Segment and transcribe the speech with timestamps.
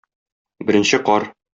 [0.65, 1.31] Беренче кар.